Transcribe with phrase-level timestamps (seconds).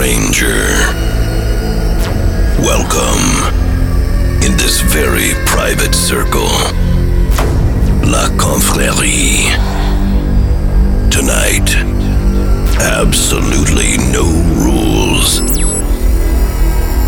[0.00, 0.64] stranger.
[2.64, 3.26] Welcome
[4.42, 6.48] in this very private circle.
[8.08, 9.52] La Confrérie.
[11.10, 11.68] Tonight,
[12.80, 14.24] absolutely no
[14.64, 15.40] rules.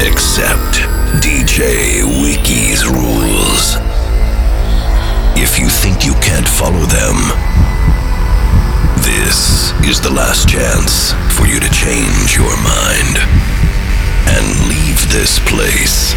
[0.03, 0.85] Except
[1.25, 3.77] DJ Wiki's rules.
[5.40, 7.71] If you think you can't follow them,
[9.03, 13.19] this is the last chance for you to change your mind
[14.31, 16.15] and leave this place.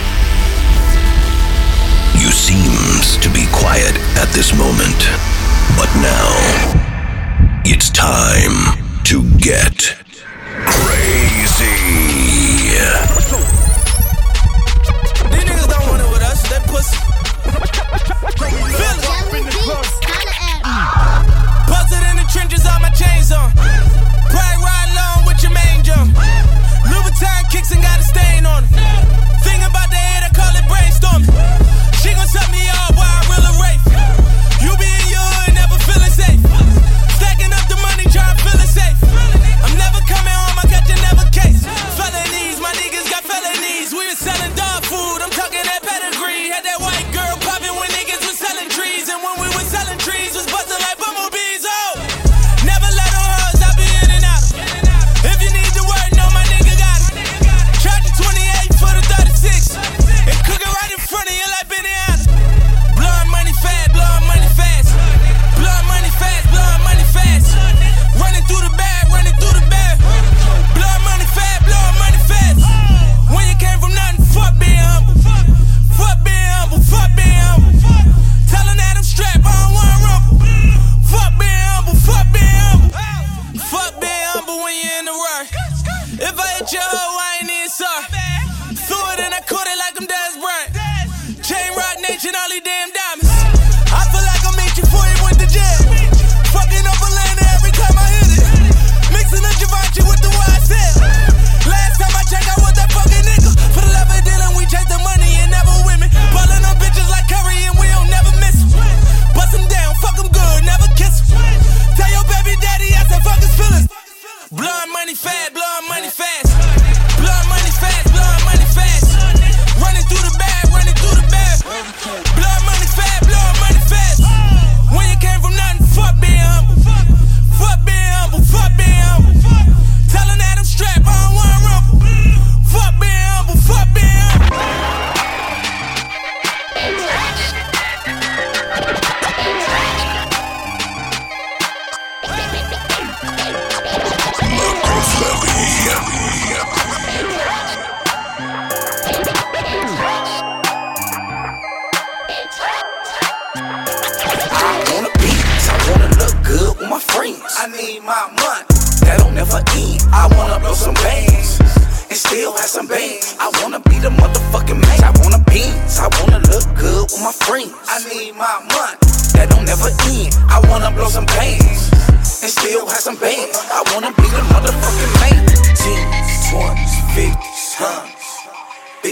[2.15, 4.97] You seems to be quiet at this moment,
[5.77, 6.29] but now
[7.65, 9.95] it's time to get
[10.65, 11.65] crazy.
[15.31, 16.97] These niggas don't want it with us, they pussy.
[18.77, 19.05] Feel it.
[22.95, 23.94] Chains on.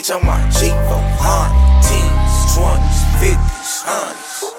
[0.03, 1.79] Bitch, I'm my G for hundred.
[1.87, 4.51] Teens, twenties, fifties, hundreds.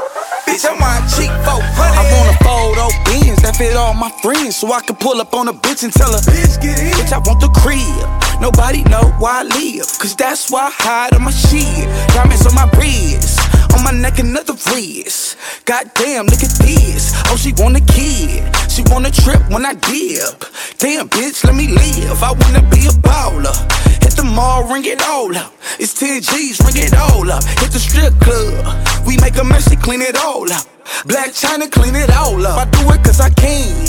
[0.49, 2.00] Bitch, I'm my cheek for honey.
[2.00, 5.34] I want a photo beans that fit all my friends, so I can pull up
[5.34, 6.97] on a bitch and tell her, Bitch, get in.
[6.97, 8.09] Bitch, I want the crib.
[8.41, 11.93] Nobody know where I live, cause that's why I hide on my shit.
[12.16, 13.37] Diamonds on my wrist,
[13.72, 15.36] on my neck another wrist.
[15.64, 17.12] Goddamn, look at this.
[17.26, 18.44] Oh, she want a kid.
[18.70, 20.44] She want a trip when I dip.
[20.78, 22.22] Damn, bitch, let me live.
[22.22, 23.54] I wanna be a baller.
[24.02, 25.52] Hit the mall, ring it all up.
[25.78, 27.44] It's 10 G's, ring it all up.
[27.60, 29.06] Hit the strip club.
[29.06, 30.66] We make a mess, she clean it all up.
[31.06, 32.58] Black China, clean it all up.
[32.58, 33.88] I do it cause I can.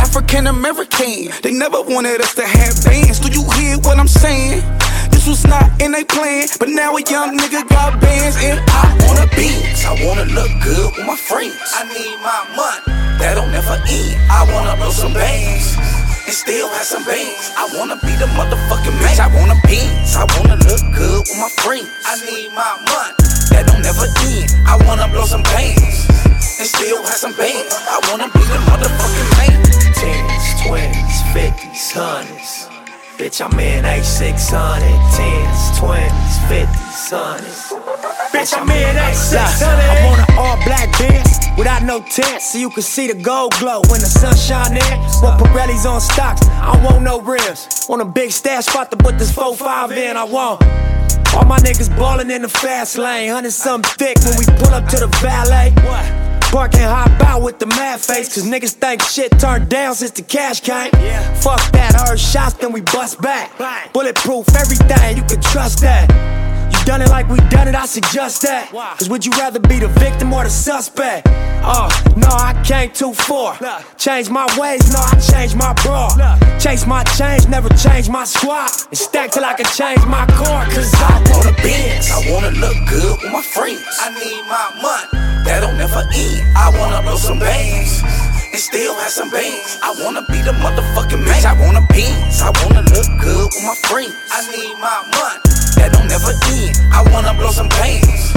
[0.00, 3.20] African American, they never wanted us to have bands.
[3.20, 4.62] Do you hear what I'm saying?
[5.26, 8.86] This was not in a plan, but now a young nigga got bands and I
[9.02, 9.50] wanna be.
[9.82, 11.58] I wanna look good with my friends.
[11.74, 14.14] I need my money, that don't never end.
[14.30, 15.74] I wanna blow some bands
[16.30, 17.50] and still have some bands.
[17.58, 19.18] I wanna be the motherfucking man.
[19.18, 19.82] I wanna be.
[20.14, 21.90] I wanna look good with my friends.
[22.06, 23.18] I need my money,
[23.50, 24.46] that don't never end.
[24.62, 26.06] I wanna blow some bands
[26.38, 27.74] and still have some bands.
[27.74, 29.58] I wanna be the motherfucking man.
[29.90, 32.75] Tens, twenties, fifties, hundreds.
[33.16, 34.80] Bitch, I'm in A600.
[35.16, 37.72] Tens, twenties, fifties, hundreds.
[38.28, 39.62] Bitch, I'm in A600.
[39.64, 43.54] I want an all black Benz without no tent, so you can see the gold
[43.58, 45.00] glow when the sun shine in.
[45.22, 47.86] Want Pirellis on stocks, I want no rims.
[47.88, 50.62] Want a big stash spot to put this 4-5 in, I want.
[51.34, 54.86] All my niggas ballin' in the fast lane, hundred something thick when we pull up
[54.88, 55.72] to the valet.
[55.86, 56.35] What?
[56.50, 60.12] Park and hop out with the mad face, cause niggas think shit turned down since
[60.12, 60.90] the cash came.
[60.94, 61.34] Yeah.
[61.34, 63.56] Fuck that, heard shots, then we bust back.
[63.92, 66.45] Bulletproof, everything, you can trust that.
[66.86, 68.70] Done it like we done it, I suggest that.
[68.70, 71.26] Cause would you rather be the victim or the suspect?
[71.66, 73.58] Oh, no, I came too far.
[73.98, 76.14] Change my ways, no, I changed my bra.
[76.62, 78.70] Chase my change, never change my squad.
[78.86, 82.06] And stack till I can change my car, cause I wanna Benz.
[82.06, 83.82] I wanna look good with my friends.
[83.98, 86.38] I need my money that don't never end.
[86.54, 87.98] I wanna blow some bands
[88.46, 89.82] and still have some bands.
[89.82, 91.46] I wanna be the motherfucking man.
[91.50, 92.38] I wanna beans.
[92.40, 94.14] I wanna look good with my friends.
[94.30, 96.76] I need my money that don't never end.
[96.92, 98.32] I wanna blow some bands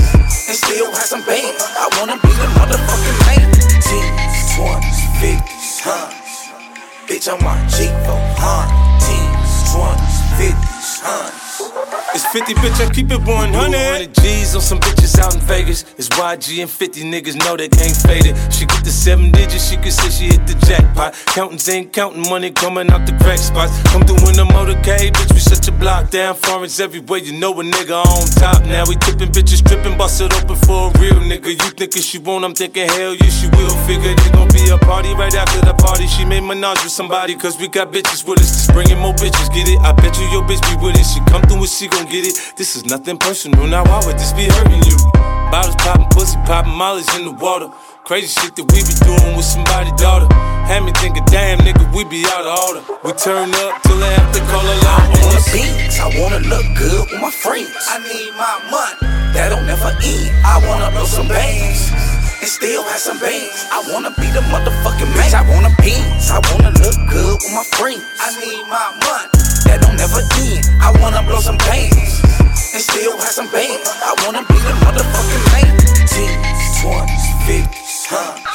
[0.47, 1.63] and still have some bands.
[1.77, 3.47] I wanna be the motherfucking man.
[3.83, 6.53] Teens, twenties, fifties, hundreds.
[7.07, 8.77] Bitch, I'm on G for hundred.
[9.03, 11.48] Teens, twenties, fifties, hundreds.
[11.59, 14.15] It's 50, bitch, I keep it 100.
[14.15, 15.83] G's on some bitches out in Vegas.
[15.97, 18.35] It's YG and 50 niggas know they can't fade it.
[18.53, 21.13] She get the seven digits, she can say she hit the jackpot.
[21.35, 23.75] Counting ain't counting money coming out the crack spots.
[23.91, 26.35] Come through in the motorcade, bitch, we shut your block down.
[26.35, 28.63] Foreigns everywhere, you know a nigga on top.
[28.63, 31.51] Now we tipping bitches, tripping, bust it open for a real nigga.
[31.51, 33.75] You thinking she won't, I'm thinking hell yeah, she will.
[33.83, 36.07] Figure there's gonna be a party right after the party.
[36.07, 38.47] She made menage with somebody, cause we got bitches with us.
[38.47, 39.79] Just bringing more bitches, get it?
[39.81, 41.03] I bet you your bitch be with it.
[41.03, 42.53] She come through and she gon' get it.
[42.55, 44.97] This is nothing personal, now why would this be hurting you?
[45.49, 47.69] Bottles popping, pussy popping, mollies in the water.
[48.05, 50.29] Crazy shit that we be doing with somebody's daughter.
[50.69, 52.81] Had me thinking, damn nigga, we be out of order.
[53.01, 56.41] We turn up till they have to call a lot I wanna beats, I wanna
[56.45, 57.73] look good with my friends.
[57.89, 60.29] I need my money, that don't never end.
[60.45, 61.89] I wanna blow some bands
[62.41, 63.65] and still have some bands.
[63.73, 65.33] I wanna be the motherfucking man.
[65.33, 68.05] I wanna beans, I wanna look good with my friends.
[68.21, 70.63] I need my money that don't never end.
[70.79, 72.21] I wanna blow some bands
[72.73, 73.89] and still have some bands.
[74.03, 75.73] I wanna be the motherfucking man.
[76.07, 78.48] Teens, twenties, fifties, huh?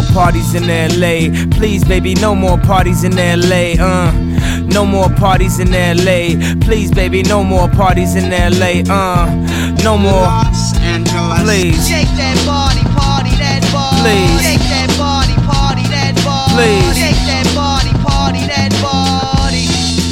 [0.00, 1.30] More parties in LA.
[1.56, 3.74] Please, baby, no more parties in LA.
[3.78, 4.12] Uh.
[4.66, 6.36] No more parties in LA.
[6.64, 8.82] Please, baby, no more parties in LA.
[8.88, 9.26] Uh.
[9.82, 10.26] No more.
[11.42, 11.88] Please.
[11.88, 14.00] Shake that body, party that body.
[14.02, 14.42] Please.
[14.42, 16.54] Shake that body, party that body.
[16.54, 16.96] Please.
[16.96, 19.30] Shake that body, party that body.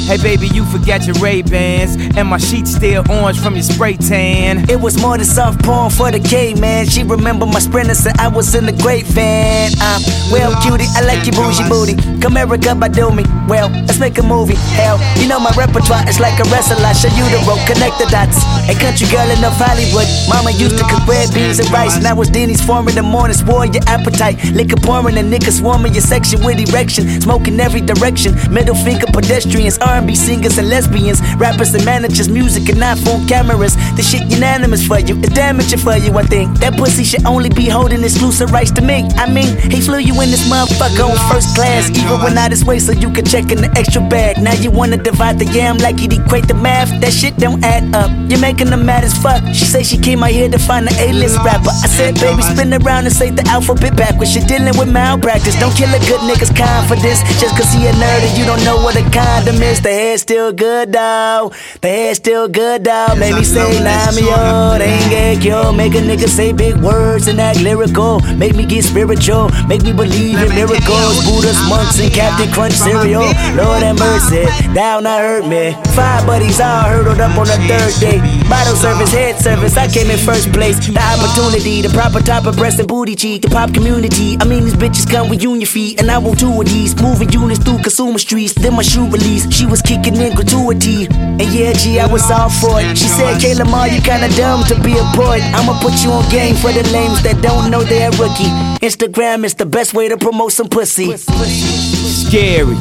[0.09, 3.95] Hey baby, you forgot your Ray Bans, and my sheets still orange from your spray
[3.97, 4.69] tan.
[4.69, 6.85] It was more than soft porn for the K man.
[6.87, 9.71] She remember my sprinter, said I was in the great van.
[9.79, 10.01] I'm
[10.31, 11.95] well, cutie, I like your bougie booty.
[12.21, 13.23] Come America by do me.
[13.47, 14.55] Well, let's make a movie.
[14.77, 16.77] Hell, you know my repertoire is like a wrestler.
[16.85, 18.37] I show you the rope, connect the dots.
[18.69, 20.05] A country girl enough Hollywood.
[20.29, 22.01] Mama used to cook red beans and rice.
[22.01, 24.37] Now it's Denny's form in the morning, spoil your appetite.
[24.53, 27.21] Liquor pouring and niggas swarming your section with erection.
[27.21, 28.37] Smoking every direction.
[28.53, 33.75] Middle finger pedestrians, R&B singers and lesbians, rappers and managers, music and iPhone cameras.
[33.95, 36.11] This shit unanimous for you, it's damaging for you.
[36.17, 39.07] I think that pussy should only be holding exclusive rights to me.
[39.15, 42.63] I mean, he flew you in this motherfucker on first class, even when I this
[42.63, 44.37] way, so you could check in the extra bag.
[44.37, 46.89] Now you wanna divide the yam like you'd equate the math.
[47.01, 48.11] That shit don't add up.
[48.29, 49.41] You're making them mad as fuck.
[49.53, 51.71] She say she came out here to find an A-list rapper.
[51.71, 54.35] I said, baby, spin around and say the alphabet backwards.
[54.35, 55.57] You're dealing with malpractice.
[55.59, 58.77] Don't kill a good nigga's confidence just cause he a nerd and you don't know
[58.83, 59.81] what a condom is.
[59.81, 61.51] The head still good though.
[61.81, 63.15] The head still good though.
[63.17, 65.75] Make me say, me old, ain't get killed.
[65.75, 68.19] Make a nigga say big words and act lyrical.
[68.37, 69.49] Make me get spiritual.
[69.67, 71.25] Make me believe in miracles.
[71.25, 73.23] Buddhas, monks, and Captain Crunch cereal.
[73.55, 75.73] Lord have mercy, down I hurt me.
[75.95, 78.19] Five buddies all hurdled up on the third day.
[78.49, 80.77] Bottle service, head service, I came in first place.
[80.87, 84.37] The opportunity, the proper type of breast and booty cheek, the pop community.
[84.39, 86.95] I mean, these bitches come with union feet, and I want two of these.
[87.01, 88.53] Moving units through consumer streets.
[88.53, 92.79] Then my shoe release, she was kicking in And yeah, G, I was all for
[92.79, 92.97] it.
[92.97, 95.41] She said, Kayla Ma, you kinda dumb to be a poet.
[95.53, 98.51] I'ma put you on game for the lames that don't know they're rookie.
[98.79, 101.15] Instagram is the best way to promote some pussy.
[101.17, 102.77] Scary.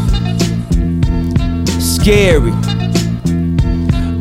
[1.81, 2.53] Scary.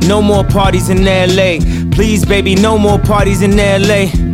[0.08, 1.60] No more parties in LA.
[1.92, 4.27] Please, baby, no more parties in LA.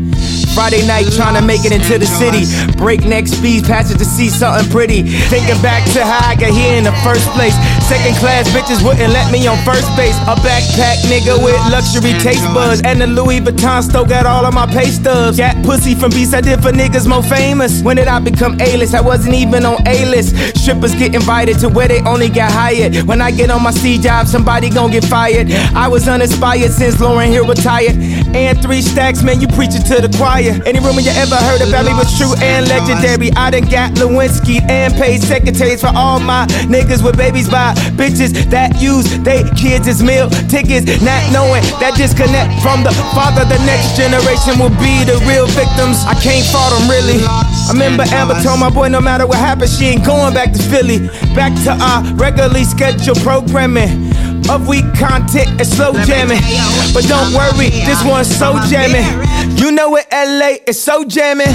[0.54, 2.46] Friday night trying to make it into the city.
[2.78, 5.02] Breakneck speeds, passing to see something pretty.
[5.34, 7.58] Thinking back to how I got here in the first place.
[7.90, 10.16] Second class bitches wouldn't let me on first base.
[10.30, 12.82] A backpack nigga with luxury taste buds.
[12.86, 15.38] And the Louis Vuitton still got all of my pay stubs.
[15.38, 17.82] Got pussy from beats I did for niggas more famous.
[17.82, 18.94] When did I become A-list?
[18.94, 20.36] I wasn't even on A-list.
[20.62, 22.96] Strippers get invited to where they only got hired.
[23.08, 25.52] When I get on my C job, somebody gon' get fired.
[25.74, 27.98] I was uninspired since Lauren Hill retired.
[28.36, 30.43] And three stacks, man, you preaching to the choir.
[30.44, 33.32] Any rumor you ever heard about me was true and legendary.
[33.32, 38.36] I done got Lewinsky and paid secretaries for all my niggas with babies by bitches
[38.52, 40.84] that use they kids as meal tickets.
[41.00, 46.04] Not knowing that disconnect from the father, the next generation will be the real victims.
[46.04, 47.24] I can't fault them really.
[47.24, 50.62] I remember Amber told my boy no matter what happens, she ain't going back to
[50.68, 51.08] Philly.
[51.32, 54.12] Back to our regularly scheduled programming
[54.52, 56.44] of weak content and slow jamming.
[56.92, 59.08] But don't worry, this one's so jamming.
[59.52, 61.48] You know what LA is so jamming.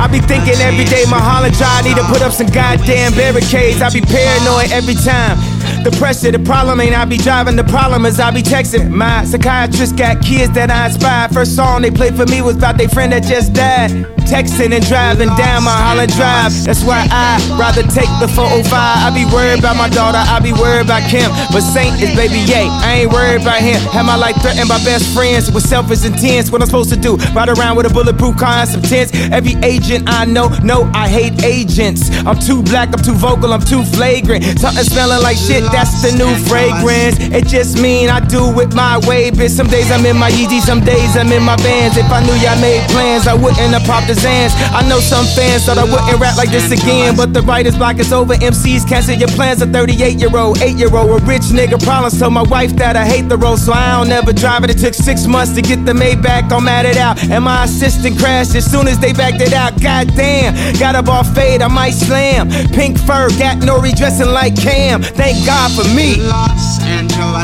[0.00, 3.82] I be thinking every day my Holland Drive need to put up some goddamn barricades.
[3.82, 5.36] I be paranoid every time.
[5.84, 8.90] The pressure, the problem ain't I be driving, the problem is I be texting.
[8.90, 11.28] My psychiatrist got kids that I inspire.
[11.28, 14.19] First song they played for me was about their friend that just died.
[14.30, 16.54] Texting and driving down my Holland Drive.
[16.62, 18.70] That's why I rather take the 405.
[18.70, 21.34] I be worried about my daughter, I be worried about Kim.
[21.50, 23.82] But Saint is baby yay, I ain't worried about him.
[23.90, 26.52] Have my life threatened by best friends with selfish intents.
[26.54, 27.18] What I'm supposed to do?
[27.34, 29.10] Ride around with a bulletproof car and some tents.
[29.34, 32.06] Every agent I know, no, I hate agents.
[32.22, 34.46] I'm too black, I'm too vocal, I'm too flagrant.
[34.62, 37.18] Something smelling like shit, that's the new fragrance.
[37.18, 39.50] It just mean I do it my way, bitch.
[39.50, 41.96] Some days I'm in my Yeezy, some days I'm in my Vans.
[41.96, 45.64] If I knew y'all made plans, I wouldn't have popped the I know some fans
[45.64, 48.34] thought I wouldn't rap like this again, but the writer's block is over.
[48.34, 49.62] MCs cancel your plans.
[49.62, 52.18] A 38 year old, 8 year old, a rich nigga problems.
[52.20, 54.70] Told my wife that I hate the road, so I don't ever drive it.
[54.70, 57.22] It took six months to get the Maybach, I'm at it out.
[57.30, 59.80] And my assistant crashed as soon as they backed it out.
[59.80, 62.50] Goddamn, got a ball fade, I might slam.
[62.72, 65.02] Pink fur, got no redressing like Cam.
[65.02, 66.16] Thank God for me.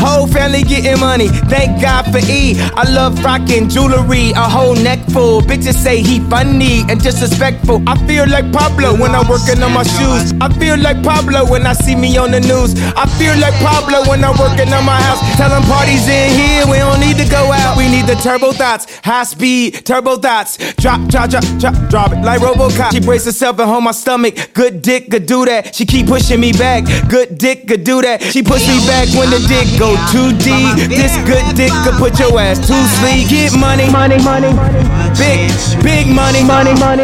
[0.05, 2.55] Whole family getting money, thank God for E.
[2.59, 5.41] I love rocking jewelry, a whole neck full.
[5.41, 7.83] Bitches say he funny and disrespectful.
[7.87, 10.35] I feel like Pablo when I'm working on my shoes.
[10.41, 12.75] I feel like Pablo when I see me on the news.
[12.97, 15.21] I feel like Pablo when I'm working on my house.
[15.37, 17.77] Tell them parties in here, we don't need to go out.
[17.77, 20.59] We need the turbo thoughts, high speed, turbo thoughts.
[20.75, 22.93] Drop, drop, drop, drop, drop it like Robocop.
[22.93, 24.35] She brace herself and hold my stomach.
[24.53, 25.75] Good dick could do that.
[25.75, 26.85] She keep pushing me back.
[27.09, 28.23] Good dick could do that.
[28.23, 30.91] She push me back when the dick go too deep.
[30.91, 33.29] This good dick could put your ass to sleep.
[33.29, 34.51] Get money, money, money,
[35.15, 35.51] big,
[35.83, 36.81] big money, money, money.
[36.81, 37.03] money,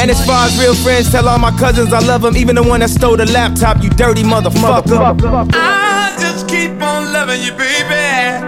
[0.00, 2.62] And as far as real friends, tell all my cousins I love them, even the
[2.62, 3.82] one that stole the laptop.
[3.82, 5.50] You dirty motherfucker.
[5.54, 8.42] I just keep on loving you, baby.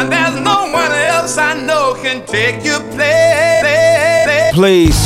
[0.00, 4.54] And there's no one else I know can take your place.
[4.54, 4.96] Please,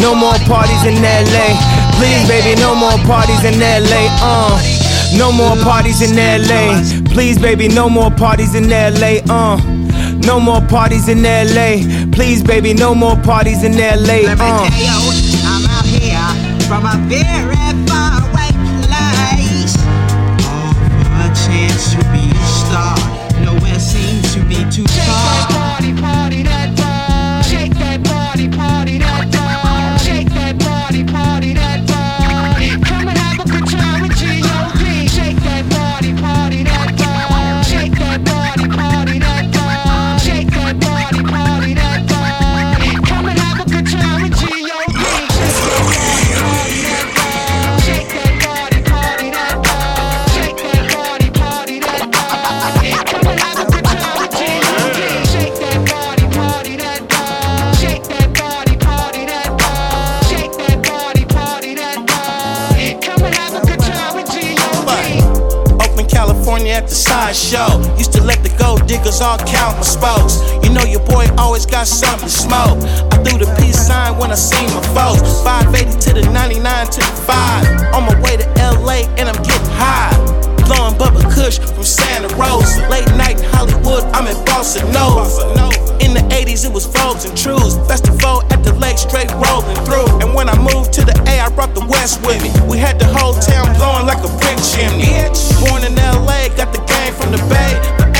[0.00, 1.48] no more parties in LA.
[1.98, 4.06] Please, baby, no more parties in LA.
[4.22, 4.54] Uh,
[5.16, 6.80] no more parties in LA.
[7.12, 9.18] Please, baby, no more parties in LA.
[9.28, 9.77] Uh,
[10.28, 11.70] no more parties in LA.
[12.12, 14.18] Please, baby, no more parties in LA.
[14.28, 14.68] Let me Uh.
[14.68, 16.28] tell you, I'm out here
[16.68, 17.57] from a very
[69.02, 70.40] the all count my spokes.
[70.64, 72.78] You know your boy always got something to smoke.
[73.12, 75.22] I threw the peace sign when I seen my folks.
[75.42, 77.94] 580 to the 99 to the 5.
[77.94, 80.14] On my way to LA and I'm getting high.
[80.66, 82.86] Blowing Bubba Kush from Santa Rosa.
[82.88, 85.24] Late night in Hollywood, I'm in Bossa Nova.
[86.04, 87.76] In the 80s, it was Vogues and Trues.
[87.88, 90.08] Festival at the lake, straight rolling through.
[90.20, 92.50] And when I moved to the A, I brought the West with me.
[92.68, 95.12] We had the whole town blowing like a brick chimney.
[95.64, 98.17] Born in LA, got the game from the Bay.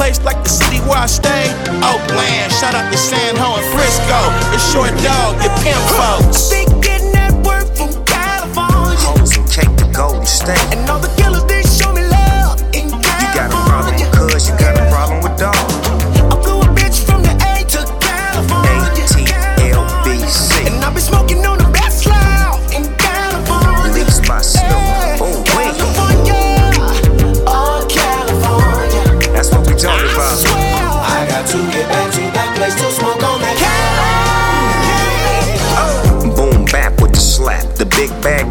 [0.00, 1.52] Place like the city where I stay.
[1.84, 4.16] Oakland, shout out to San Ho and Frisco.
[4.56, 6.48] It's short dog, your pimp folks.
[6.48, 8.96] They getting that work from California.
[8.96, 10.56] Hoes and cake to Golden State.
[10.72, 11.19] And all the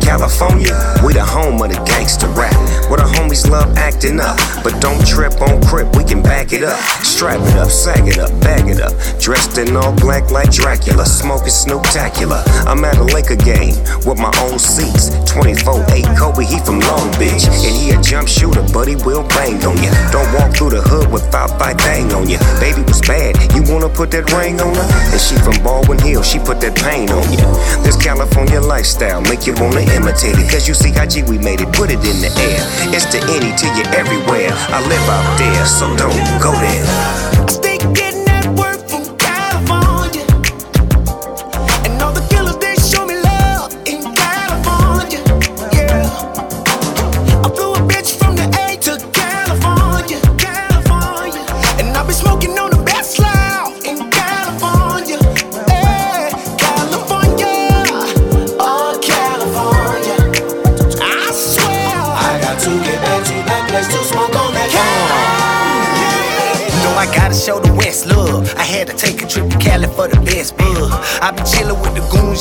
[0.09, 0.73] California.
[1.05, 2.57] We the home of the gangster rap.
[2.89, 4.41] Where the homies love acting up.
[4.63, 6.79] But don't trip on crip, we can back it up.
[7.05, 8.97] Strap it up, sag it up, bag it up.
[9.21, 11.05] Dressed in all black like Dracula.
[11.05, 12.41] Smoking Snooptacular.
[12.65, 15.13] I'm at a Laker game with my own seats.
[15.29, 17.45] 24 8 Kobe, he from Long Beach.
[17.45, 19.93] And he a jump shooter, but he will bang on ya.
[20.09, 22.41] Don't walk through the hood without that bang on ya.
[22.59, 24.87] Baby was bad, you wanna put that ring on her?
[25.13, 27.45] And she from Baldwin Hill, she put that pain on ya.
[27.85, 31.91] This California lifestyle make you wanna Cause you see how G we made it, put
[31.91, 32.61] it in the air.
[32.93, 34.51] It's the any to you everywhere.
[34.51, 37.68] I live out there, so don't go there.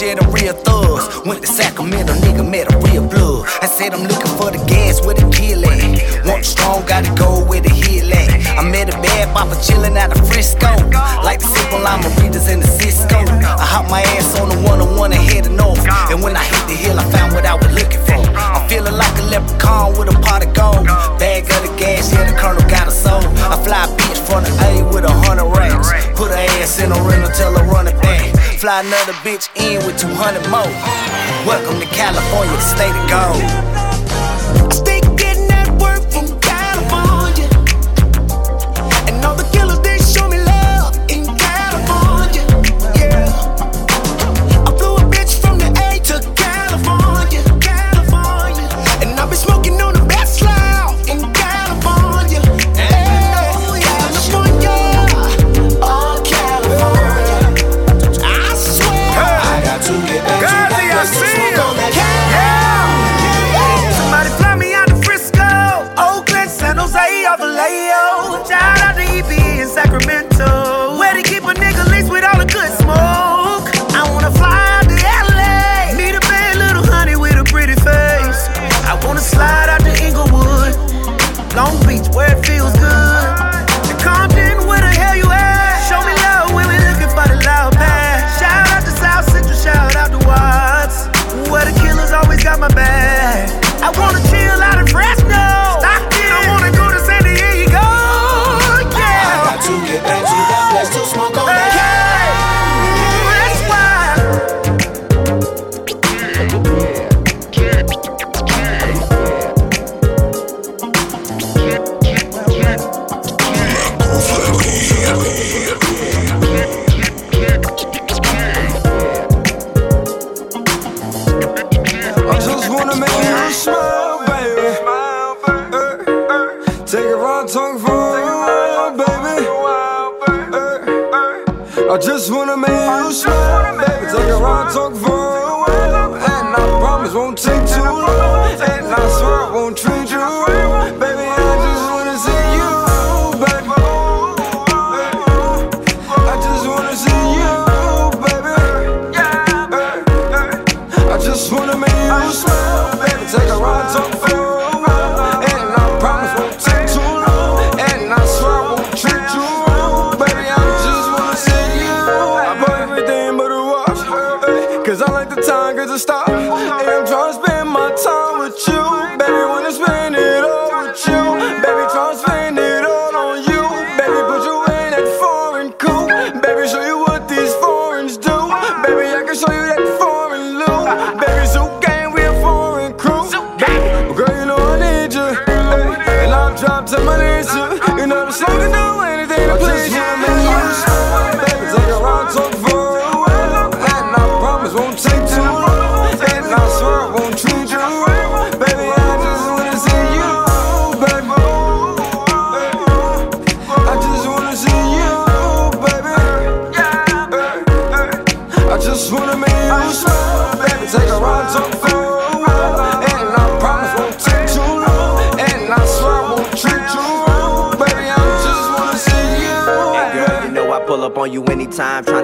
[0.01, 1.27] The yeah, the real thugs.
[1.27, 3.47] Went to Sacramento, nigga met a real blood.
[3.63, 6.27] I said I'm looking for the gas with the kill at.
[6.27, 8.59] Want strong, gotta go with the heel at.
[8.59, 10.71] I met a bad papa chillin' out of Frisco.
[11.23, 13.19] Like the simple llama readers in the Cisco.
[13.19, 14.58] I hop my ass on the
[28.69, 30.61] Fly another bitch in with 200 more.
[31.49, 33.78] Welcome to California, state of gold.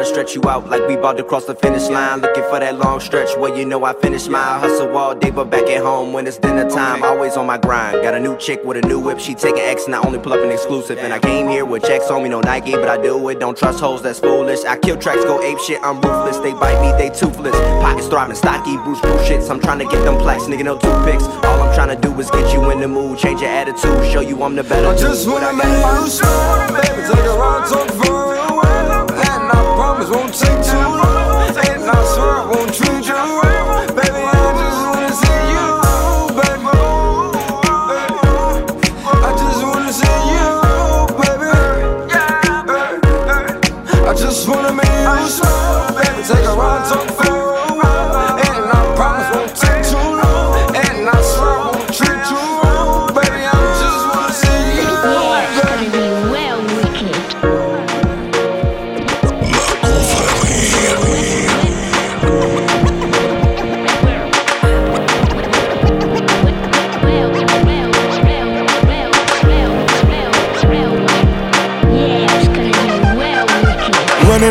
[0.05, 2.21] To stretch you out like we bout to cross the finish line.
[2.21, 5.51] Looking for that long stretch where you know I finish my hustle all day, but
[5.51, 8.03] back at home when it's dinner time, always on my grind.
[8.03, 10.33] Got a new chick with a new whip, she taking X and I only pull
[10.33, 10.99] up an exclusive.
[10.99, 13.41] And I came here with checks on me, no Nike, but I do it.
[13.41, 14.65] Don't trust hoes, that's foolish.
[14.65, 16.39] I kill tracks, go ape shit, I'm ruthless.
[16.39, 17.57] They bite me, they toothless.
[17.83, 19.51] Pockets throbbing, stocky, Bruce Bruce shits.
[19.51, 21.25] I'm trying to get them plaques, nigga, no toothpicks.
[21.25, 24.21] All I'm trying to do is get you in the mood, change your attitude, show
[24.21, 24.89] you I'm the better.
[24.89, 25.27] I just.
[25.29, 27.03] Wanna I make you smile, baby.
[27.09, 28.24] Take a ride, talk for
[30.05, 31.57] promise won't take too long.
[31.57, 33.54] And I swear I won't treat you wrong,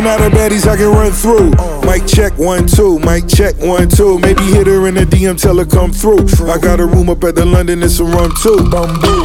[0.04, 1.50] Running out of baddies I can run through.
[1.88, 4.18] Mic check one two, mic check one two.
[4.18, 6.26] Maybe hit her in the DM, tell her come through.
[6.50, 8.68] I got a room up at the London it's a rum too.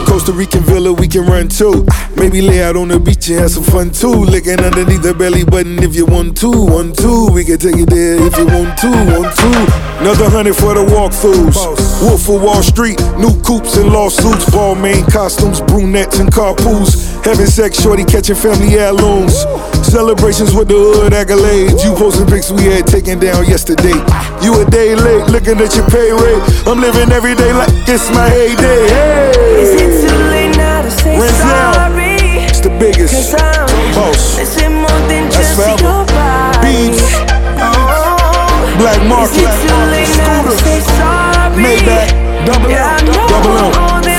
[0.08, 1.86] Costa Rican villa we can run too.
[2.20, 4.12] Maybe lay out on the beach and have some fun too.
[4.12, 6.52] Licking underneath the belly button if you want to.
[6.52, 8.92] One two, we can take it there if you want to.
[8.92, 9.56] One two.
[10.04, 11.56] Another hundred for the walkthroughs.
[12.04, 17.08] Wolf of Wall Street, new coops and lawsuits, ball main costumes, brunettes and carpools.
[17.24, 19.40] Having sex, shorty catching family heirlooms.
[19.88, 21.88] Celebrations with the hood accolades.
[21.88, 23.96] You posting pics we had taken down yesterday.
[24.44, 26.44] You a day late, looking at your pay rate.
[26.68, 28.92] I'm living every day like it's my heyday.
[28.92, 29.32] Hey!
[29.64, 31.48] Is it too late now to say Renzel.
[31.48, 31.99] sorry?
[32.60, 33.14] It's the biggest.
[33.14, 34.36] Cause I'm Boss.
[34.36, 34.54] That's
[35.34, 36.04] just forever.
[36.60, 37.00] Beats.
[37.56, 39.32] Oh, Black Market.
[39.32, 41.64] Is it too late now to say sorry?
[41.64, 42.12] Maybach.
[42.46, 43.06] Double yeah, M.
[43.32, 44.19] Double M.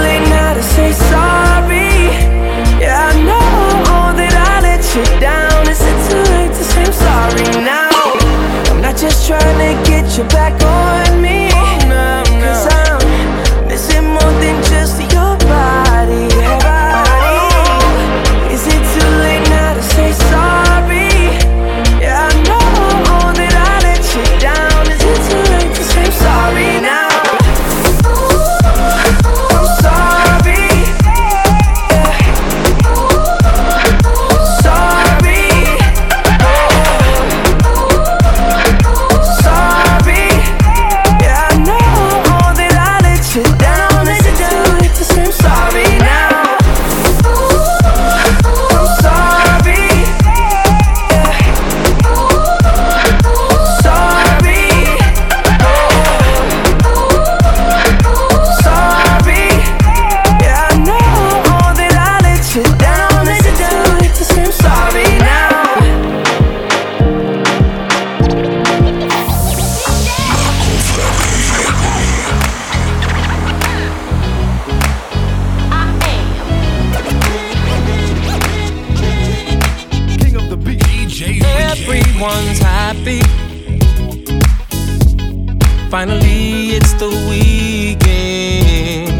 [7.31, 7.89] sorry now?
[8.69, 11.49] I'm not just trying to get you back on me.
[12.41, 12.70] Cause I'm
[85.91, 89.11] Finally, it's the weekend.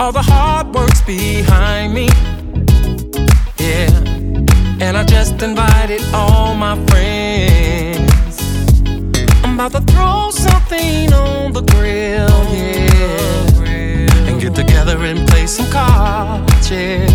[0.00, 2.08] All the hard work's behind me.
[3.58, 3.90] Yeah.
[4.80, 8.40] And I just invited all my friends.
[9.42, 14.28] I'm about to throw something on the grill, yeah.
[14.28, 17.08] And get together and play some cards, yeah.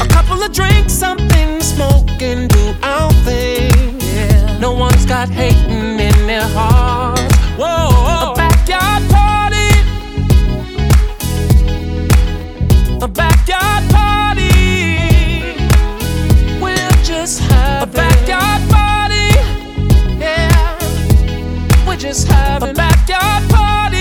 [0.00, 3.89] A couple of drinks, something to smoke, and do our thing.
[4.60, 7.34] No one's got hating in their hearts.
[7.56, 9.70] Whoa, a backyard party.
[13.00, 14.50] A backyard party.
[16.60, 19.28] We'll just have a backyard party.
[20.20, 20.78] Yeah.
[21.86, 23.99] We're just having a backyard party.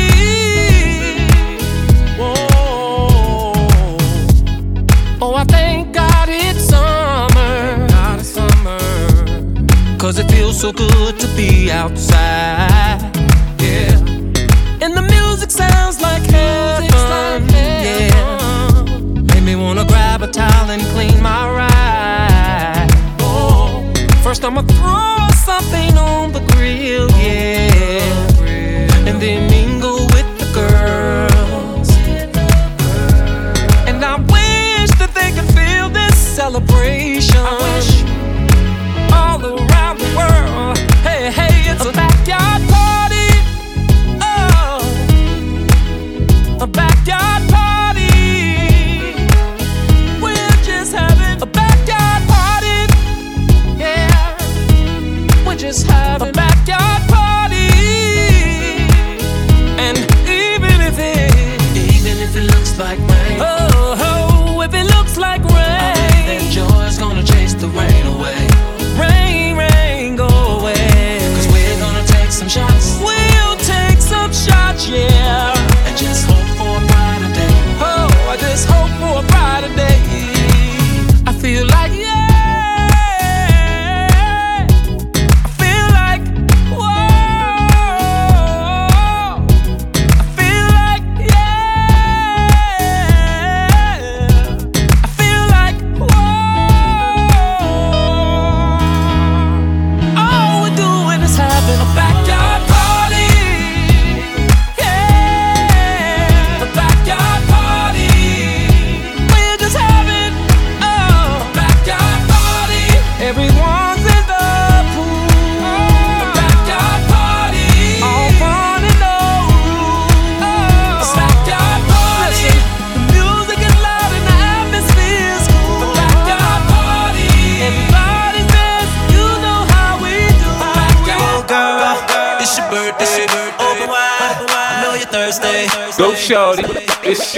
[10.60, 13.00] So good to be outside.
[13.62, 13.96] Yeah.
[14.82, 17.48] And the music sounds like heaven.
[17.88, 18.84] Yeah.
[19.34, 22.90] Made me wanna grab a towel and clean my ride.
[23.22, 23.90] Oh,
[24.22, 27.69] first I'ma throw something on the grill, yeah.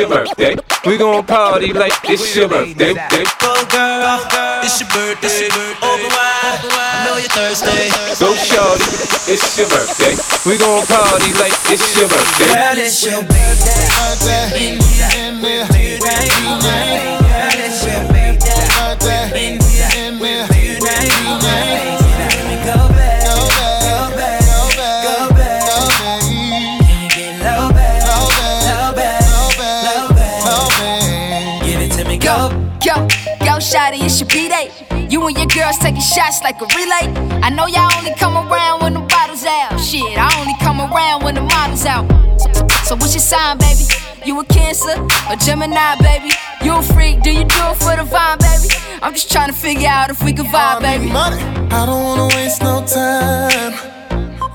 [0.02, 0.56] Your birthday.
[0.86, 2.94] We gon' party like it's your birthday.
[3.40, 4.20] Go girl,
[4.64, 5.46] it's your birthday.
[5.82, 7.92] Open wide, I know you're thirsty.
[8.18, 8.86] Go shorty,
[9.32, 10.18] it's your birthday.
[10.50, 12.54] We gon' party like it's your birthday.
[12.54, 14.82] Girl, it's your birthday.
[32.32, 32.50] It go.
[32.84, 32.96] Yo,
[33.46, 34.72] yo, shawty, it's your B-Day.
[35.10, 37.12] You and your girls taking shots like a relay.
[37.42, 39.78] I know y'all only come around when the bottles out.
[39.80, 42.08] Shit, I only come around when the models out.
[42.40, 43.84] So, so, so what's your sign, baby?
[44.26, 44.98] You a Cancer
[45.30, 46.32] or Gemini, baby?
[46.64, 47.22] You a freak?
[47.22, 48.74] Do you do it for the vibe, baby?
[49.02, 51.12] I'm just trying to figure out if we can vibe, baby.
[51.12, 51.42] Money.
[51.72, 53.74] I don't wanna waste no time.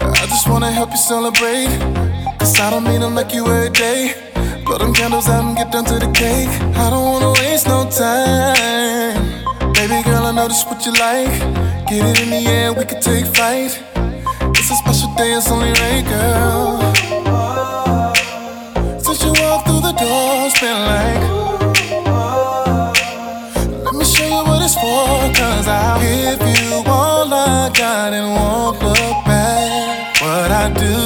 [0.00, 1.68] I just wanna help you celebrate.
[2.38, 4.35] Cause I don't mean to like you every day.
[4.66, 6.48] Blow them candles out and get down to the cake.
[6.74, 9.14] I don't wanna waste no time.
[9.74, 11.30] Baby girl, I know this what you like.
[11.86, 13.80] Get it in the air, we can take flight.
[14.58, 16.82] It's a special day, it's only right, girl.
[18.98, 21.22] Since you walked through the door, it's been like.
[23.84, 28.34] Let me show you what it's for, cause I'll give you all I got and
[28.34, 30.20] won't look back.
[30.20, 31.05] What I do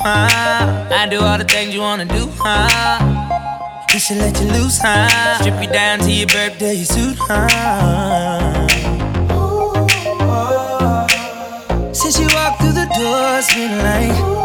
[0.00, 0.88] huh?
[0.90, 2.98] I do all the things you wanna do, huh?
[3.92, 5.38] We should let you loose, huh?
[5.40, 8.68] Strip you down to your birthday suit, huh?
[11.92, 14.40] Since you walked through the door, it's been like.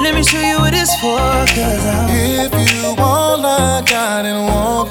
[0.00, 2.08] Let me show you what it's for, cause I'm.
[2.10, 3.44] If you want
[3.90, 4.90] I didn't won't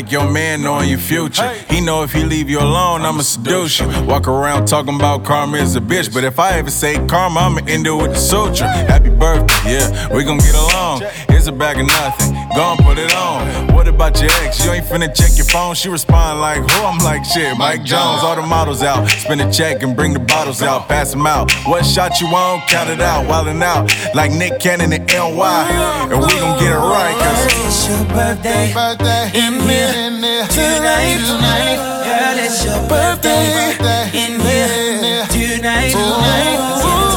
[0.00, 1.46] like your man knowing your future.
[1.68, 3.86] He know if he leave you alone, I'ma seduce you.
[4.06, 7.60] Walk around talking about karma is a bitch, but if I ever say karma, I'ma
[7.68, 8.66] end it with the suture.
[8.66, 11.02] Happy birthday, yeah, we gon' get along.
[11.40, 13.72] Here's a bag of nothing, gon' put it on.
[13.72, 14.62] What about your ex?
[14.62, 15.74] You ain't finna check your phone.
[15.74, 16.84] She respond like, who?
[16.84, 18.22] I'm like, shit, Mike Jones.
[18.22, 21.50] All the models out, spin a check and bring the bottles out, pass them out.
[21.64, 22.60] What shot you on?
[22.68, 26.76] Count it out, wildin' out like Nick Cannon and NY, and we gon' get it
[26.76, 27.46] right, cause.
[27.64, 29.30] It's your birthday, birthday.
[29.32, 31.78] in here tonight, tonight.
[32.04, 33.78] Girl, it's your birthday,
[34.12, 35.24] in here
[35.56, 37.09] tonight, tonight.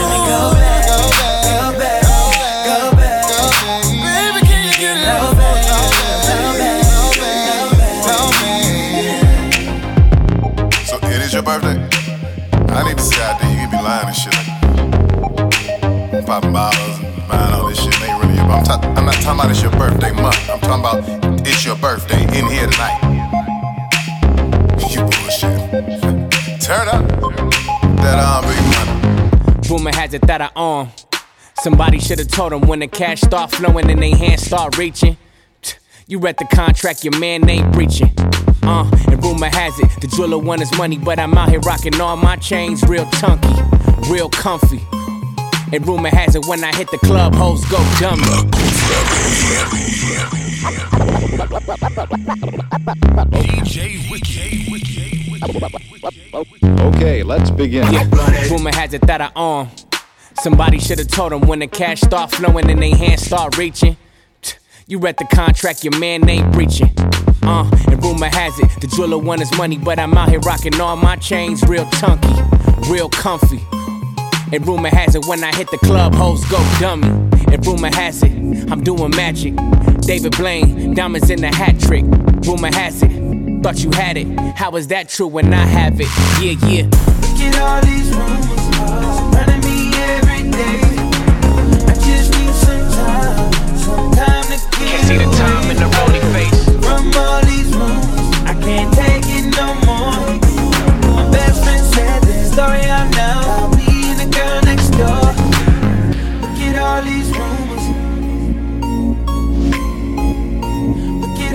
[16.34, 18.02] Popping bottles buying all this shit.
[18.02, 18.46] Ain't really your.
[18.46, 20.50] I'm, ta- I'm not talking about it's your birthday month.
[20.50, 22.98] I'm talking about it's your birthday in here tonight.
[24.90, 25.60] You bullshit.
[26.60, 27.06] Turn up.
[28.02, 29.70] That arm, big money.
[29.70, 30.90] Rumor has it that I own.
[31.60, 35.18] Somebody should have told them when the cash start flowing and they hands start reaching.
[36.08, 38.12] You read the contract, your man ain't breaching.
[38.64, 42.02] Uh, and rumor has it, the jeweler want his money, but I'm out here rocking
[42.02, 43.54] all my chains real chunky,
[44.10, 44.82] real comfy.
[45.74, 48.22] And rumor has it, when I hit the club, hoes go dummy.
[56.80, 57.92] Okay, let's begin.
[57.92, 58.08] Yeah,
[58.52, 59.68] rumor has it that I own.
[60.36, 63.98] Somebody should have told them when the cash start flowing and they hands start reaching.
[64.86, 66.94] You read the contract, your man ain't breaching.
[67.42, 70.80] Uh, and rumor has it, the jeweler want his money, but I'm out here rocking
[70.80, 72.36] all my chains real chunky,
[72.92, 73.60] real comfy.
[74.54, 77.08] And rumor has it, when I hit the club, hoes go dummy.
[77.52, 78.32] And rumor has it,
[78.72, 79.56] I'm doing magic.
[80.02, 82.04] David Blaine, diamonds in the hat trick.
[82.46, 84.28] Rumor has it, thought you had it.
[84.56, 86.08] How is that true when I have it?
[86.40, 86.84] Yeah, yeah.
[86.84, 88.46] Look at all these rumors
[89.18, 90.82] surrounding me every day.
[91.90, 95.53] I just need some time, some time to get Can't see the time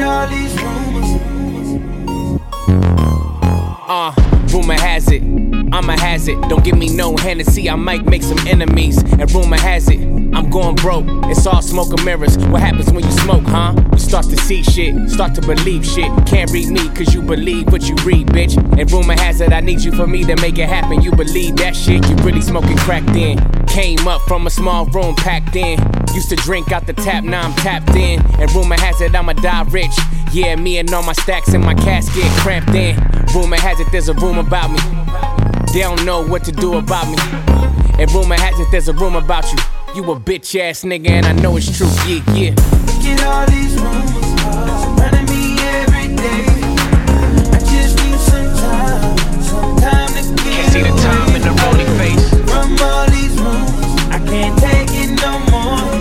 [0.01, 1.21] all these rumors.
[3.91, 4.13] Uh,
[4.53, 4.75] rumor
[5.87, 6.41] has it.
[6.49, 8.99] Don't give me no Hennessy, I might make some enemies.
[9.03, 10.01] And rumor has it,
[10.35, 11.07] I'm going broke.
[11.27, 12.37] It's all smoke and mirrors.
[12.39, 13.75] What happens when you smoke, huh?
[13.93, 16.11] You start to see shit, start to believe shit.
[16.27, 18.57] Can't read me, cause you believe what you read, bitch.
[18.79, 21.03] And rumor has it, I need you for me to make it happen.
[21.03, 23.39] You believe that shit, you really smoking crack then.
[23.67, 25.79] Came up from a small room packed in.
[26.15, 28.21] Used to drink out the tap, now I'm tapped in.
[28.41, 29.97] And rumor has it, I'ma die rich.
[30.33, 32.97] Yeah, me and all my stacks in my casket cramped in.
[33.35, 35.38] Rumor has it, there's a room about me.
[35.73, 37.17] They don't know what to do about me.
[37.99, 39.59] And rumor has it, there's a rumor about you.
[39.95, 41.87] You a bitch ass nigga, and I know it's true.
[42.07, 42.51] Yeah, yeah.
[42.51, 46.47] Look at all these rumors surrounding me every day.
[47.53, 51.53] I just need some time, some time to get Can't see the time in the
[51.63, 52.31] rolling face.
[52.51, 55.98] From all these rumors, I can't take it no more.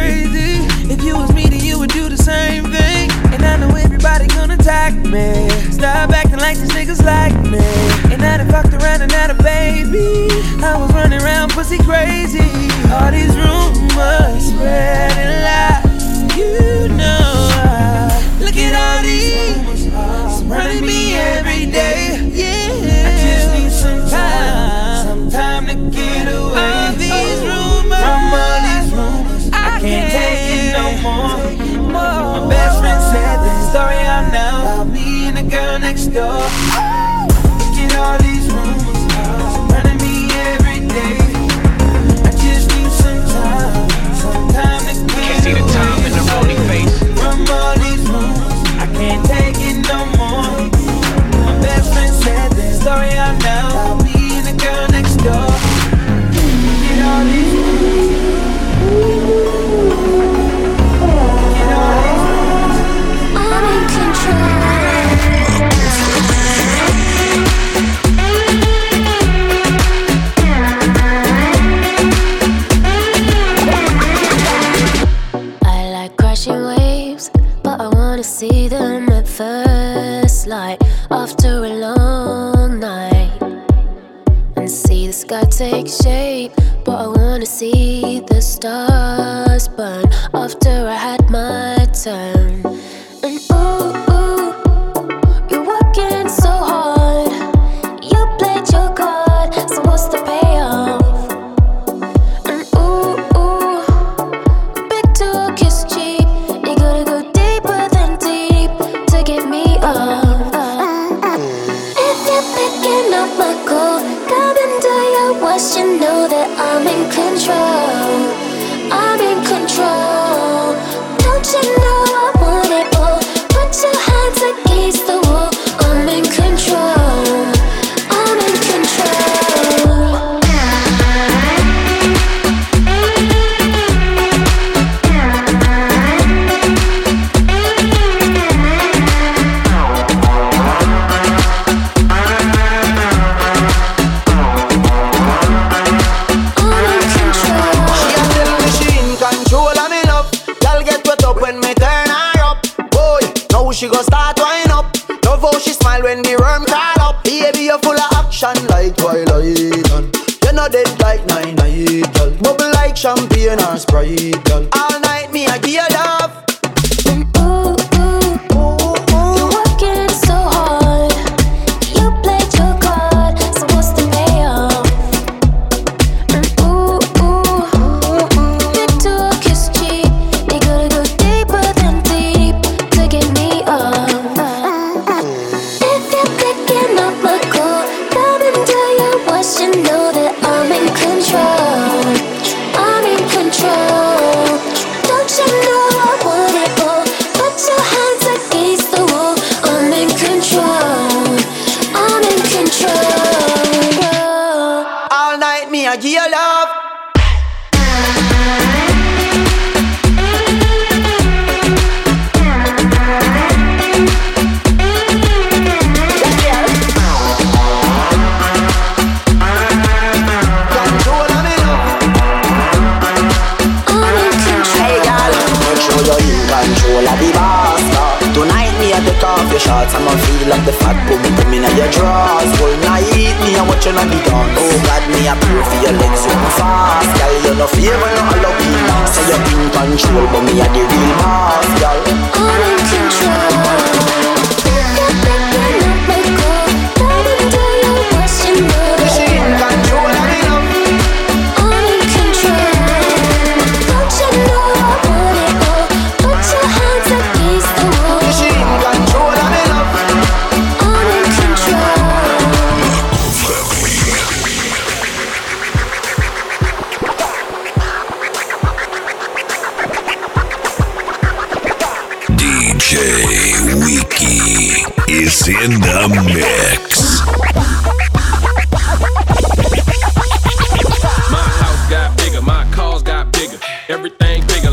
[0.00, 0.52] crazy.
[0.92, 3.10] If you was me, then you would do the same thing.
[3.34, 5.48] And I know everybody gonna attack me.
[5.78, 7.66] Stop acting like these niggas like me.
[8.12, 10.28] And I done fucked around and had a baby.
[10.64, 12.50] I was running around pussy crazy.
[12.94, 16.36] All these rumors spreading lies.
[16.38, 17.28] You know
[17.60, 22.30] I look at all these rumors spreading me every day.
[22.32, 22.59] Yeah.
[36.12, 36.49] No.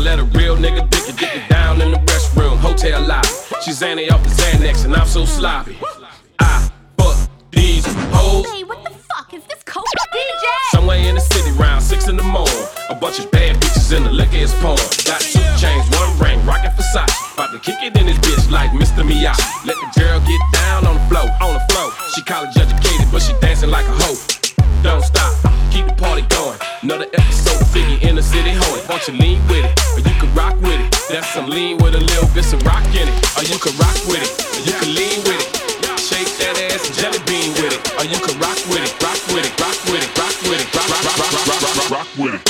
[0.08, 1.16] Let a real nigga dig it.
[1.16, 3.28] Get it down in the restroom, hotel lobby.
[3.62, 5.76] She's Zanny off the Xanax, and I'm so sloppy.
[6.38, 7.84] I fuck these
[8.16, 8.46] hoes.
[8.48, 9.84] Hey, what the fuck is this coke?
[10.14, 10.46] DJ!
[10.70, 12.64] Somewhere in the city, round six in the morning.
[12.88, 14.88] A bunch of bad bitches in the liquor is pouring.
[15.04, 17.34] Got two chains, one ring, rockin' Versace.
[17.34, 19.04] About to kick it in this bitch like Mr.
[19.04, 19.44] Miyagi.
[19.66, 21.92] Let the girl get down on the floor, on the floor.
[22.14, 24.37] She college educated, but she dancing like a hoe.
[24.82, 25.34] Don't stop,
[25.70, 26.58] keep the party going.
[26.82, 28.86] Another episode Figgy in the city hoeing.
[28.88, 30.88] Want you lean with it, or you can rock with it.
[31.10, 33.16] That's some lean with a little bit of rock in it.
[33.36, 35.50] Or you can rock with it, or you can lean with it.
[35.98, 37.82] Shake that ass and jelly bean with it.
[37.98, 40.68] Or you can rock with it, rock with it, rock with it, rock with it,
[40.72, 42.47] rock, rock, rock, rock, rock, rock, rock, rock with it.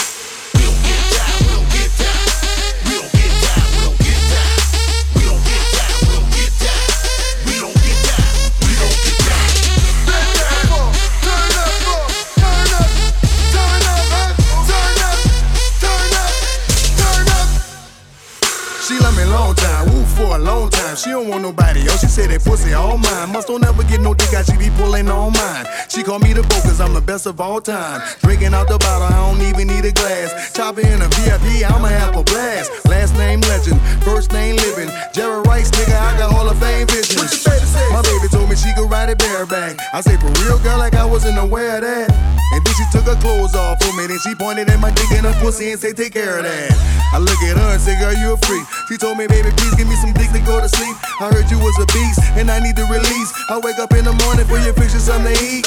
[20.89, 20.97] Time.
[20.97, 22.01] She don't want nobody else.
[22.01, 23.33] She said that pussy all mine.
[23.33, 25.67] Must don't ever get no dick out, she be pulling on mine.
[25.89, 28.01] She call me the boat cause I'm the best of all time.
[28.23, 30.53] Drinking out the bottle, I don't even need a glass.
[30.53, 32.71] Chopper in a VIP, I'ma have a blast.
[32.87, 34.91] Last name legend, first name living.
[35.13, 37.47] Jerry Rice, nigga, I got Hall of Fame visions.
[37.93, 39.77] My baby told me she could ride it bareback.
[39.93, 42.11] I say for real, girl, like I wasn't aware of that.
[42.53, 44.07] And then she took her clothes off for me.
[44.07, 46.73] Then she pointed at my dick and her pussy and say, take care of that.
[47.13, 48.65] I look at her and say, girl, you a freak.
[48.89, 50.88] She told me, baby, please give me some dick to go to sleep.
[51.21, 53.31] I heard you was a beast and I need to release.
[53.51, 55.67] I wake up in the morning for your picture, something to eat.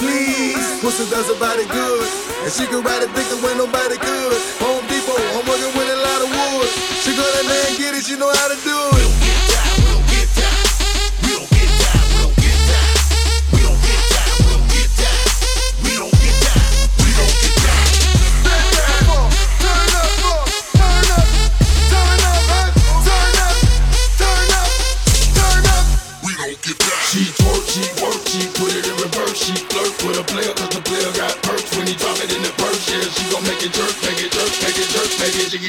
[0.00, 2.06] Please, pussy does a body good.
[2.44, 4.38] And she can ride a dick when nobody could.
[4.62, 6.68] Home Depot, I'm working with a lot of wood.
[7.02, 8.93] She go that man get it, she know how to do it.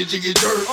[0.07, 0.67] Jiggy jiggy jerk.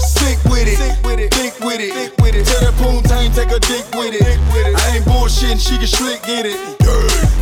[0.00, 2.46] Sick with it, thick with it, thick with it, thick with it.
[2.46, 4.22] Tell that poontang take a dick with it.
[4.24, 6.58] I ain't bullshitting, she can slick get it.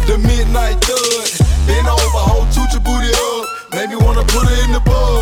[0.06, 3.46] The midnight thud, bend over, hold toot your booty up.
[3.72, 5.19] Maybe wanna put her in the bug.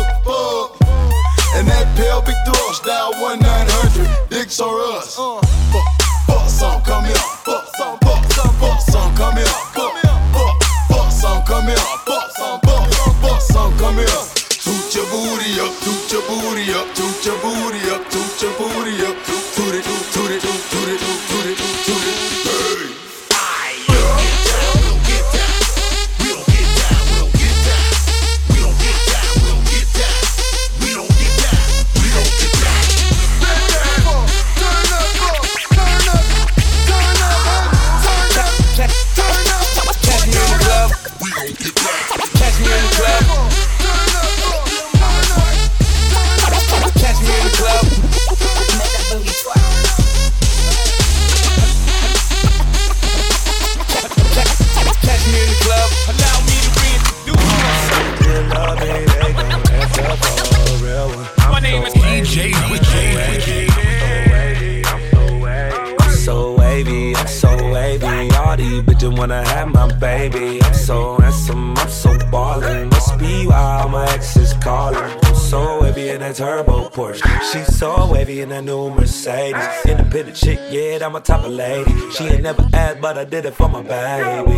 [67.89, 68.35] Wavy.
[68.35, 70.61] All these bitches wanna have my baby.
[70.61, 72.89] I'm so handsome, I'm so ballin'.
[72.89, 75.11] Must be why all my exes callin'.
[75.23, 77.23] I'm so wavy in that turbo Porsche.
[77.51, 79.67] She's so wavy in that new Mercedes.
[79.85, 81.93] Independent chick, yeah, I'm a type of lady.
[82.11, 84.51] She ain't never asked, but I did it for my baby.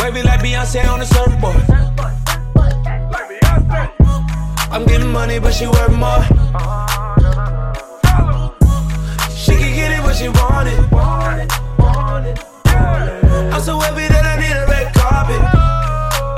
[0.00, 1.62] Wavy like Beyonce on the surfboard.
[4.72, 6.24] I'm getting money, but she worth more.
[9.42, 11.63] She can get it when she want it.
[12.16, 15.40] I'm so happy that I need a red carpet.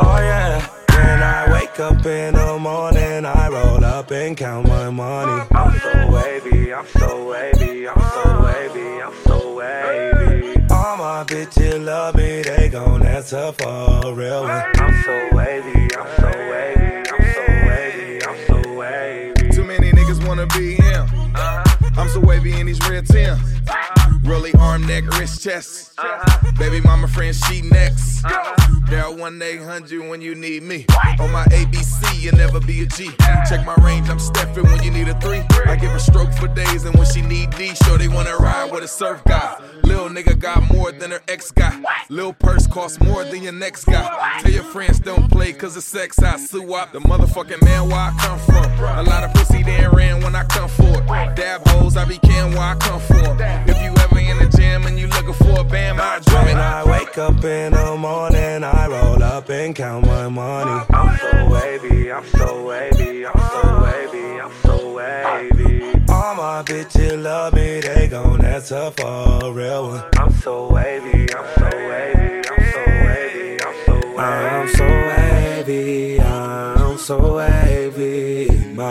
[0.01, 0.67] Oh yeah.
[0.89, 5.47] When I wake up in the morning, I roll up and count my money.
[5.51, 10.67] I'm so wavy, I'm so wavy, I'm so wavy, I'm so wavy.
[10.71, 14.51] All my bitches love me, they gon' answer for a real one.
[14.77, 19.51] I'm so wavy, I'm so wavy, I'm so wavy, I'm so wavy.
[19.51, 21.07] Too many niggas wanna be him.
[21.99, 23.56] I'm so wavy in these red Tims.
[24.27, 25.93] Really arm, neck, wrist, chest.
[25.99, 26.53] Uh-huh.
[26.59, 28.25] Baby mama friend, she next.
[28.25, 28.91] Uh-huh.
[28.91, 30.85] Dial 1 800 when you need me.
[31.21, 33.11] On my ABC, you never be a G.
[33.49, 35.43] Check my range, I'm stepping when you need a three.
[35.67, 38.71] I give her stroke for days, and when she need D, sure they wanna ride
[38.73, 39.61] with a surf guy.
[39.85, 41.81] Lil nigga got more than her ex guy.
[42.09, 44.39] Lil purse costs more than your next guy.
[44.41, 46.21] Tell your friends don't play cause of sex.
[46.21, 48.65] I sue up the motherfucking man where I come from.
[48.99, 51.37] A lot of pussy they ran when I come for it.
[51.37, 53.41] Dab hoes, I be can where I come from.
[53.69, 53.86] If you
[54.29, 56.57] in the gym and you looking for a bam, I drum it.
[56.57, 60.85] I wake up in the morning, I roll up and count my money.
[60.91, 65.83] I'm so wavy, I'm so wavy, I'm so wavy, I'm so wavy.
[66.09, 70.05] All my bitches love me, they gon' answer for a real one.
[70.15, 71.56] I'm so wavy, I'm so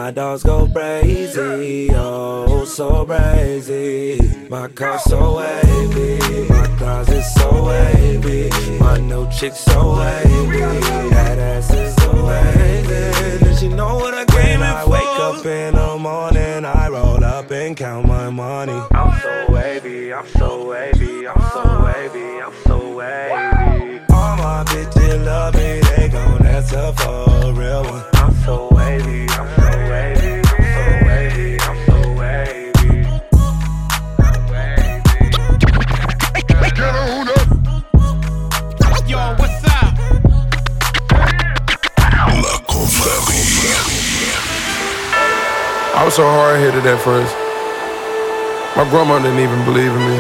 [0.05, 4.19] My dogs go crazy, oh so crazy.
[4.49, 8.51] My car so wavy, my closet so wavy.
[8.77, 10.59] My new chick so wavy,
[11.09, 13.47] that ass is so wavy.
[13.47, 17.23] And she know what I came when I wake up in the morning, I roll
[17.23, 18.79] up and count my money.
[18.91, 24.01] I'm so wavy, I'm so wavy, I'm so wavy, I'm so wavy.
[24.11, 28.03] All my bitches love me, they gon' answer for a real one.
[28.13, 29.84] I'm so wavy, I'm so wavy,
[46.05, 47.33] was so hard headed at first.
[48.77, 50.19] My grandma didn't even believe in me.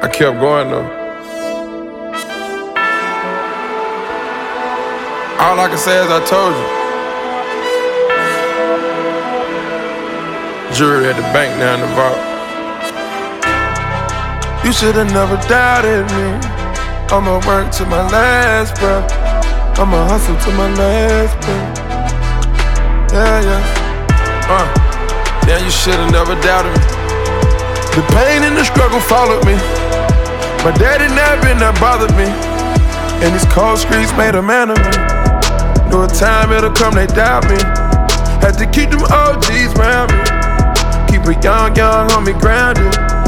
[0.00, 0.86] I kept going though.
[5.42, 6.66] All I can say is I told you.
[10.76, 12.20] Jury at the bank now in the vault.
[14.64, 16.38] You should've never doubted me.
[17.10, 19.10] I'ma work to my last breath.
[19.76, 21.81] I'ma hustle to my last breath.
[23.12, 23.60] Yeah, yeah.
[24.48, 24.66] Uh,
[25.46, 26.80] yeah, you should've never doubted me.
[27.92, 29.52] The pain and the struggle followed me.
[30.64, 32.24] My daddy napping that bothered me.
[33.20, 34.96] And these cold streets made a man of me.
[35.92, 37.60] Knew a time it'll come, they doubt me.
[38.40, 40.24] Had to keep them OGs around me.
[41.12, 43.21] Keep a young, young homie grounded.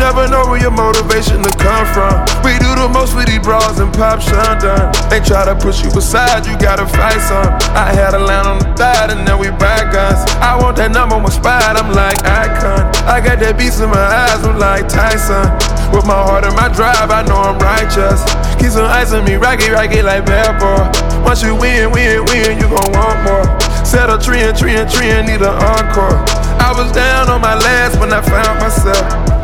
[0.00, 2.24] Never know where your motivation to come from.
[2.40, 4.88] We do the most with these bras and pop shundun.
[5.12, 7.52] They try to push you aside, you gotta fight some.
[7.76, 10.24] I had a line on the thigh and then we buy guns.
[10.40, 12.88] I want that number one spot, I'm like icon.
[13.04, 15.44] I got that beast in my eyes, I'm like Tyson.
[15.92, 18.24] With my heart and my drive, I know I'm righteous.
[18.56, 20.80] Keep some ice on me, rocky, rocky like bad boy.
[21.28, 23.46] Once you win, win, win, you gon' want more.
[23.84, 26.24] Set a tree and tree and tree and need an encore.
[26.56, 29.39] I was down on my last when I found myself.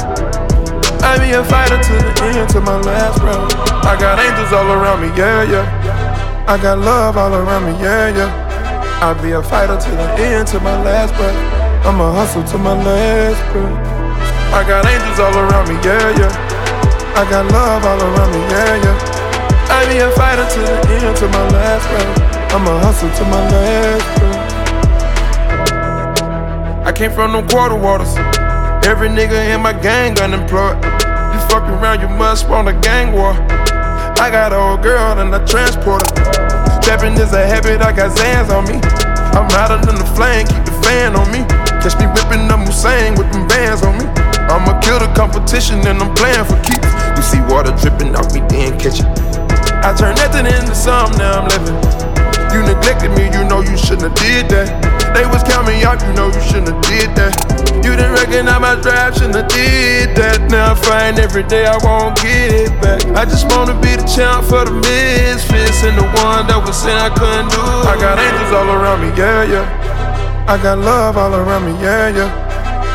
[1.07, 3.47] I be a fighter to the end, to my last breath.
[3.87, 6.45] I got angels all around me, yeah, yeah.
[6.49, 8.31] I got love all around me, yeah, yeah.
[9.01, 11.87] I be a fighter to the end, to my last breath.
[11.87, 13.87] I'ma hustle to my last breath.
[14.51, 16.33] I got angels all around me, yeah, yeah.
[17.15, 18.99] I got love all around me, yeah, yeah.
[19.71, 22.53] I be a fighter to the end, to my last breath.
[22.53, 24.43] I'ma hustle to my last breath.
[26.85, 28.17] I came from them quarter waters.
[28.87, 30.79] Every nigga in my gang unemployed.
[30.79, 33.35] You fuck around, you must spawn a gang war.
[34.23, 36.27] I got an old girl and I transport her.
[36.87, 38.79] Is a habit, I got Zans on me.
[39.35, 41.43] I'm hotter than the flame, keep the fan on me.
[41.83, 44.07] Catch me whipping up Hussein with them bands on me.
[44.47, 46.87] I'ma kill the competition and I'm playing for keeps.
[47.19, 49.11] You see water dripping off me, then catch it.
[49.83, 51.75] I turn nothing into something, now I'm living.
[52.55, 54.86] You neglected me, you know you shouldn't have did that.
[55.15, 57.35] They was counting out, you know you shouldn't have did that.
[57.85, 60.51] You didn't recognize my drive, shouldn't have did that.
[60.51, 63.05] Now I find every day I won't get it back.
[63.15, 66.99] I just wanna be the champ for the misfits and the one that was saying
[66.99, 67.61] I couldn't do.
[67.61, 67.87] it.
[67.87, 70.47] I got angels all around me, yeah, yeah.
[70.49, 72.47] I got love all around me, yeah, yeah.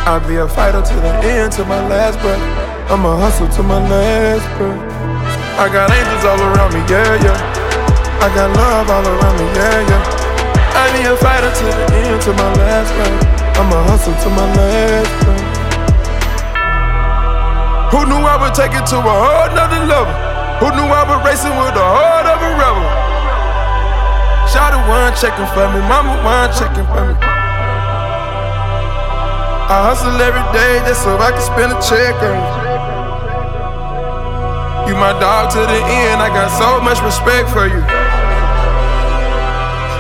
[0.07, 2.41] I'll be a fighter to the end, to my last breath.
[2.89, 4.82] I'ma hustle to my last breath.
[5.62, 7.38] I got angels all around me, yeah, yeah.
[8.18, 10.01] I got love all around me, yeah, yeah.
[10.74, 13.57] I be a fighter to the end, to my last breath.
[13.57, 15.41] I'ma hustle to my last breath.
[17.89, 20.13] Who knew I would take it to a whole nother level?
[20.61, 22.86] Who knew I was racing with the heart of a rebel?
[24.53, 27.17] Shout Shot one checking for me, mama one checking for me.
[29.65, 32.53] I hustle every day just so I can spend a check on you.
[34.93, 37.82] You my dog to the end, I got so much respect for you.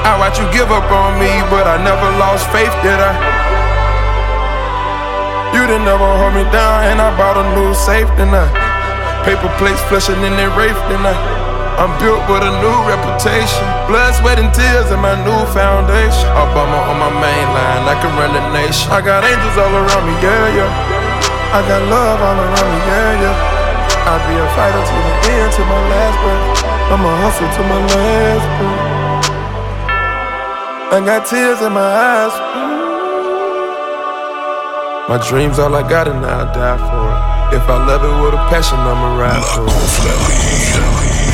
[0.01, 3.13] I watch you give up on me, but I never lost faith, did I?
[5.53, 8.47] You didn't never hold me down, and I bought a new safe, then I
[9.21, 11.13] Paper plates flushing in their rafe, then I
[11.77, 13.65] I'm built with a new reputation.
[13.85, 16.29] Blood, sweat, and tears in my new foundation.
[16.37, 18.89] Obama on my main line, I can run the nation.
[18.91, 20.71] I got angels all around me, yeah, yeah.
[21.53, 24.09] I got love all around me, yeah, yeah.
[24.09, 26.45] I'll be a fighter to the end, to my last breath.
[26.93, 29.00] I'ma hustle to my last breath.
[30.93, 32.35] I got tears in my eyes.
[35.07, 37.61] My dreams all I got and I'll die for it.
[37.61, 39.67] If I love it with a passion, I'ma ride for
[41.27, 41.30] it.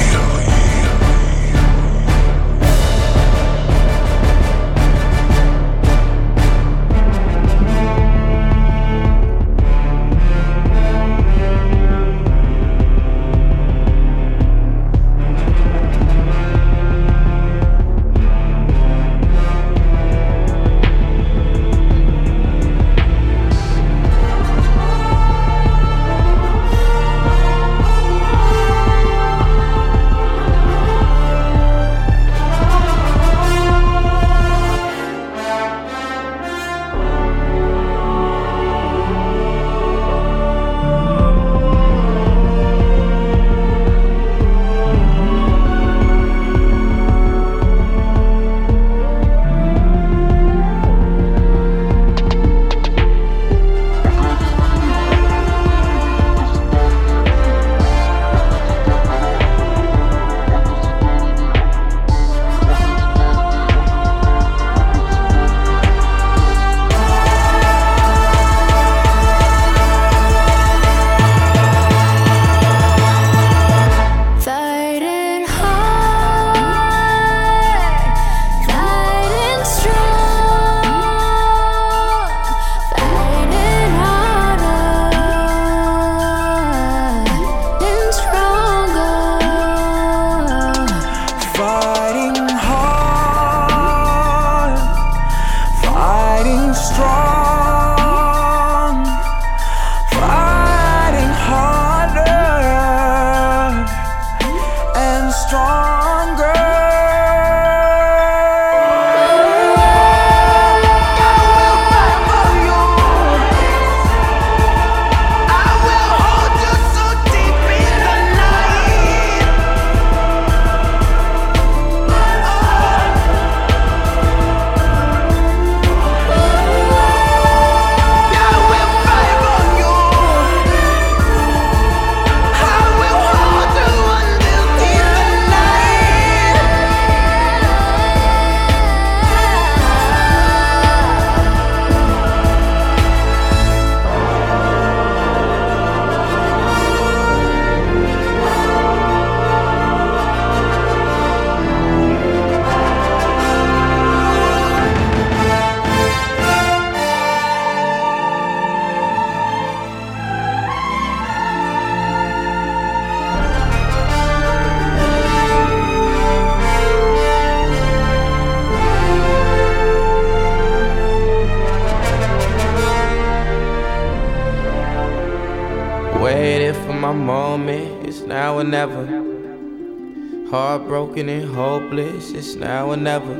[181.17, 183.33] Heartbroken and hopeless, it's now or never.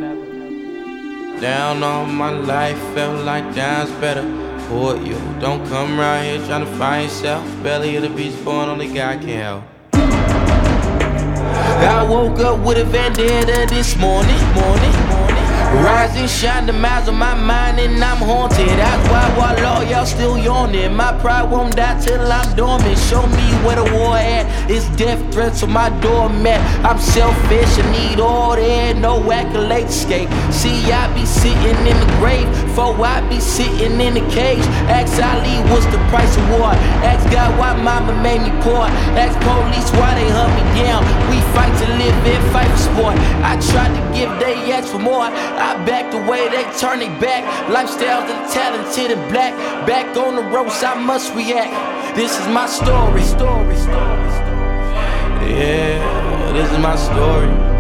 [1.40, 4.24] Down on my life, felt like down's better.
[4.68, 7.46] For you, don't come around here trying to find yourself.
[7.62, 9.64] Belly of the beast born, only God can help.
[9.94, 14.92] I woke up with a vendetta this morning, morning.
[14.92, 15.27] Rise
[15.72, 18.68] and shine the miles of my mind and I'm haunted.
[18.68, 22.98] That's why while all y'all still yawning, my pride won't die till I'm dormant.
[22.98, 24.46] Show me where the war at.
[24.70, 26.60] It's death threats on my doormat.
[26.86, 30.30] I'm selfish, I need all that, no accolades escape.
[30.52, 32.48] See, I be sitting in the grave,
[32.78, 34.62] for I be sitting in the cage.
[34.86, 36.70] Ask Ali, what's the price of war?
[37.02, 38.86] Ask God why mama made me poor.
[39.18, 41.02] Ask police why they hunt me down.
[41.34, 43.16] We fight to live and fight for sport.
[43.42, 45.26] I tried to give they ask for more.
[45.26, 47.42] I back the way they turn it back.
[47.66, 49.54] Lifestyles of the talented and black.
[49.88, 51.74] Back on the ropes, I must react.
[52.16, 53.24] This is my story.
[53.24, 55.50] Story, story, story.
[55.50, 57.77] Yeah, this is my story.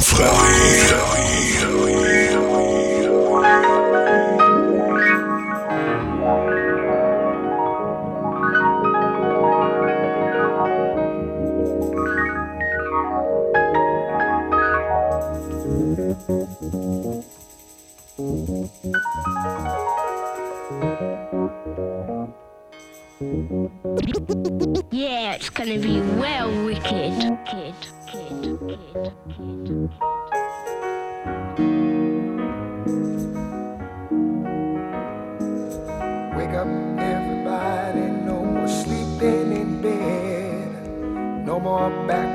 [0.00, 1.19] Confrérie.
[42.06, 42.29] Back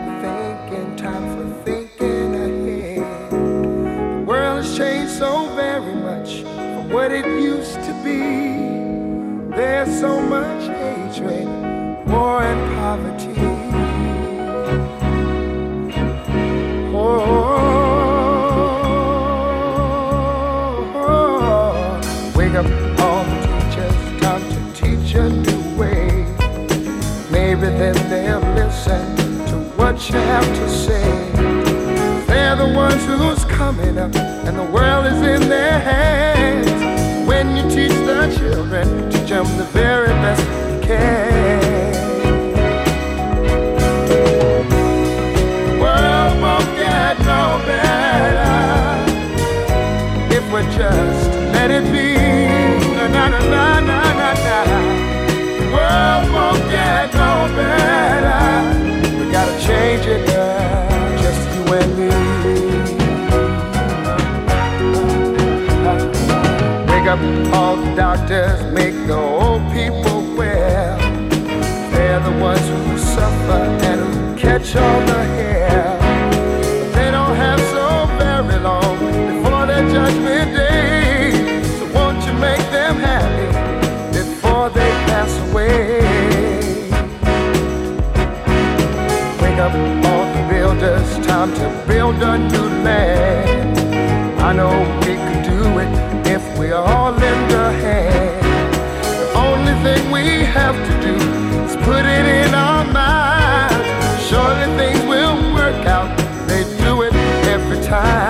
[74.65, 75.97] catch all the hair.
[76.93, 81.63] They don't have so very long before their judgment day.
[81.77, 83.47] So won't you make them happy
[84.17, 86.01] before they pass away?
[89.41, 89.73] Wake up
[90.05, 93.77] all the builders, time to build a new land.
[94.41, 95.04] I know
[107.85, 108.24] time.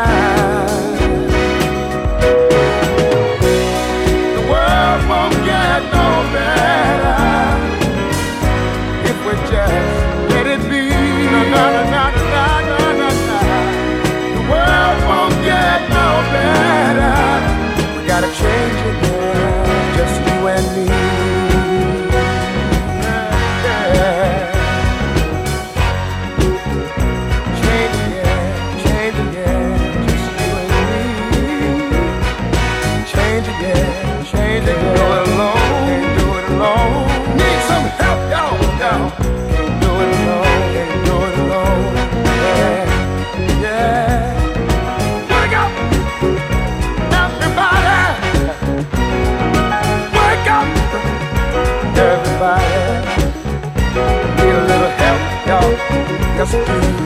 [56.53, 57.04] Everybody.